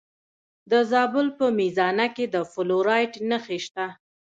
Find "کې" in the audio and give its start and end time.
2.15-2.25